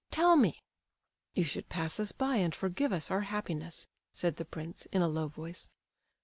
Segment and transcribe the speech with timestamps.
[0.09, 0.59] Tell me!"
[1.35, 5.07] "You should pass us by and forgive us our happiness," said the prince in a
[5.07, 5.69] low voice.